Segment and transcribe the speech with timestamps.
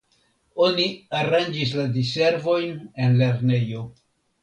[0.67, 0.87] Oni
[1.19, 3.89] aranĝis la diservojn en lernejo.